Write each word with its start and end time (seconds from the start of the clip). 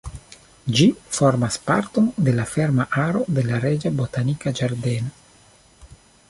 Ĝi 0.77 0.85
formas 1.17 1.57
parton 1.67 2.07
de 2.29 2.33
la 2.39 2.45
ferma 2.53 2.87
aro 3.03 3.21
de 3.39 3.45
la 3.51 3.61
Reĝa 3.67 3.93
Botanika 4.01 4.55
Ĝardeno. 4.63 5.15